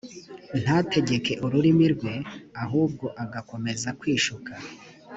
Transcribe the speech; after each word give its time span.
ntategeke 0.61 1.33
ururimi 1.45 1.85
rwe 1.93 2.13
ahubwo 2.63 3.05
agakomeza 3.23 3.89
kwishuka 3.99 4.51